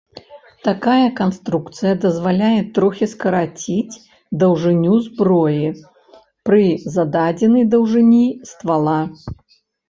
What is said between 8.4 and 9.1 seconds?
ствала.